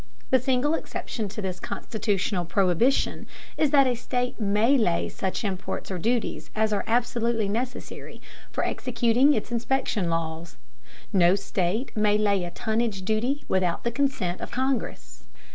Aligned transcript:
The 0.31 0.39
single 0.39 0.73
exception 0.73 1.27
to 1.29 1.43
this 1.43 1.59
constitutional 1.59 2.43
prohibition 2.43 3.27
is 3.55 3.69
that 3.69 3.85
a 3.85 3.93
state 3.93 4.39
may 4.39 4.75
lay 4.75 5.09
such 5.09 5.43
imports 5.43 5.91
or 5.91 5.99
duties 5.99 6.49
as 6.55 6.73
are 6.73 6.83
absolutely 6.87 7.47
necessary 7.47 8.19
for 8.51 8.65
executing 8.65 9.35
its 9.35 9.51
inspection 9.51 10.09
laws. 10.09 10.57
No 11.13 11.35
state 11.35 11.95
may 11.95 12.17
lay 12.17 12.43
a 12.43 12.49
tonnage 12.49 13.05
duty 13.05 13.43
without 13.47 13.83
the 13.83 13.91
consent 13.91 14.41
of 14.41 14.49
Congress. 14.49 15.25